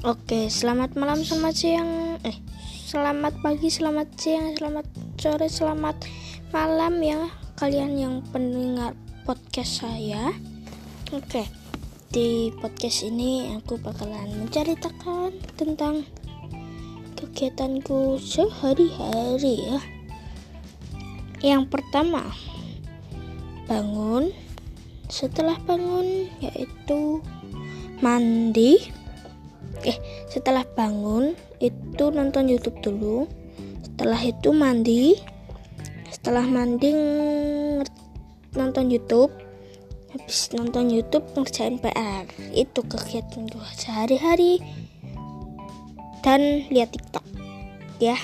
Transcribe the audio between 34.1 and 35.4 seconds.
itu mandi.